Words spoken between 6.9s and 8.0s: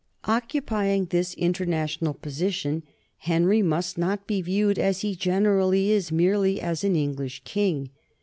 English king.